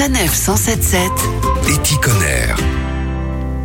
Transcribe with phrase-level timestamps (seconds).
[0.00, 1.10] Sanef 177
[1.68, 2.54] Éticonner.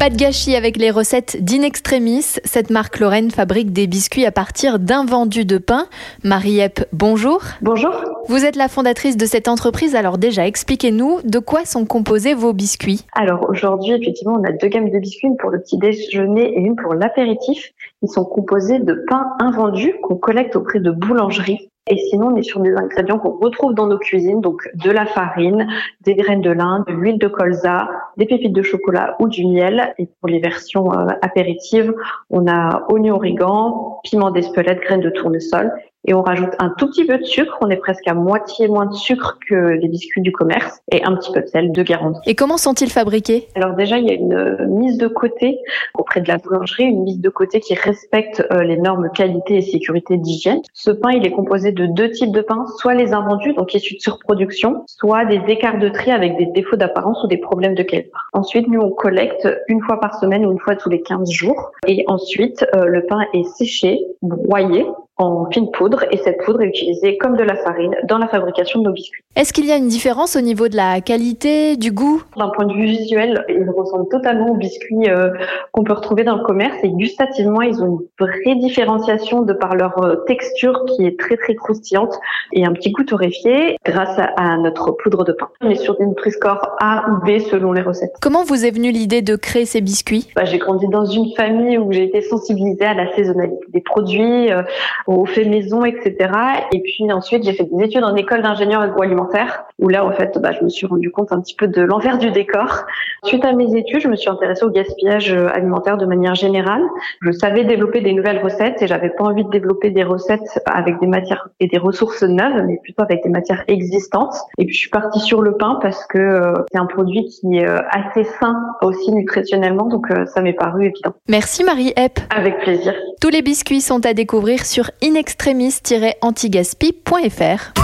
[0.00, 2.24] Pas de gâchis avec les recettes d'Inextremis.
[2.42, 5.86] Cette marque Lorraine fabrique des biscuits à partir d'invendus de pain.
[6.24, 7.40] Marie-Epp, bonjour.
[7.62, 7.94] Bonjour.
[8.26, 12.52] Vous êtes la fondatrice de cette entreprise, alors déjà expliquez-nous de quoi sont composés vos
[12.52, 13.06] biscuits.
[13.12, 16.58] Alors aujourd'hui, effectivement, on a deux gammes de biscuits, une pour le petit déjeuner et
[16.58, 17.70] une pour l'apéritif.
[18.02, 21.70] Ils sont composés de pain invendu qu'on collecte auprès de boulangeries.
[21.86, 25.04] Et sinon, on est sur des ingrédients qu'on retrouve dans nos cuisines, donc de la
[25.04, 25.68] farine,
[26.00, 29.94] des graines de lin, de l'huile de colza, des pépites de chocolat ou du miel.
[29.98, 31.92] Et pour les versions euh, apéritives,
[32.30, 35.72] on a oignon origan, piment d'espelette, graines de tournesol
[36.04, 37.56] et on rajoute un tout petit peu de sucre.
[37.60, 41.16] On est presque à moitié moins de sucre que les biscuits du commerce et un
[41.16, 42.16] petit peu de sel de Guérande.
[42.26, 43.48] Et comment sont-ils fabriqués?
[43.54, 45.58] Alors déjà, il y a une mise de côté
[45.94, 49.62] auprès de la boulangerie, une mise de côté qui respecte euh, les normes qualité et
[49.62, 50.60] sécurité d'hygiène.
[50.72, 53.94] Ce pain, il est composé de deux types de pain, soit les invendus, donc issus
[53.94, 57.82] de surproduction, soit des écarts de tri avec des défauts d'apparence ou des problèmes de
[57.82, 58.10] qualité.
[58.32, 61.70] Ensuite, nous, on collecte une fois par semaine ou une fois tous les 15 jours.
[61.86, 64.86] Et ensuite, euh, le pain est séché, broyé
[65.16, 68.80] en fine poudre et cette poudre est utilisée comme de la farine dans la fabrication
[68.80, 69.22] de nos biscuits.
[69.36, 72.22] Est-ce qu'il y a une différence au niveau de la qualité, du goût?
[72.36, 75.30] D'un point de vue visuel, ils ressemblent totalement aux biscuits euh,
[75.72, 79.74] qu'on peut retrouver dans le commerce et gustativement, ils ont une vraie différenciation de par
[79.74, 82.14] leur euh, texture qui est très très croustillante
[82.52, 85.48] et un petit goût torréfié grâce à, notre poudre de pain.
[85.60, 88.14] On est sur des Nutri-Score A ou B selon les recettes.
[88.20, 90.28] Comment vous est venue l'idée de créer ces biscuits?
[90.36, 94.52] Bah, J'ai grandi dans une famille où j'ai été sensibilisée à la saisonnalité des produits,
[94.52, 94.62] euh,
[95.06, 96.30] au fait maison, etc.
[96.72, 100.38] Et puis ensuite, j'ai fait des études en école d'ingénieur agroalimentaire, où là, en fait,
[100.38, 102.84] bah, je me suis rendu compte un petit peu de l'envers du décor.
[103.24, 106.82] Suite à mes études, je me suis intéressée au gaspillage euh, alimentaire de manière générale.
[107.22, 111.00] Je savais développer des nouvelles recettes et j'avais pas envie de développer des recettes avec
[111.00, 114.36] des matières et des ressources neuves, mais plutôt avec des matières existantes.
[114.58, 117.56] Et puis, je suis partie sur le pain parce que euh, c'est un produit qui
[117.56, 121.14] est euh, assez sain aussi nutritionnellement, donc ça m'est paru évident.
[121.28, 122.20] Merci Marie Epp.
[122.34, 122.94] Avec plaisir.
[123.20, 127.83] Tous les biscuits sont à découvrir sur inextremis-antigaspi.fr.